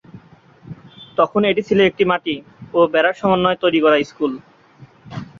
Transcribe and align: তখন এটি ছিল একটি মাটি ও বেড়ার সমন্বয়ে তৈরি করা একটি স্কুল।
তখন 1.17 1.41
এটি 1.45 1.61
ছিল 1.67 1.79
একটি 1.89 2.03
মাটি 2.11 2.35
ও 2.73 2.89
বেড়ার 2.93 3.15
সমন্বয়ে 3.21 3.61
তৈরি 3.63 3.79
করা 3.83 3.97
একটি 3.97 4.05
স্কুল। 4.05 4.31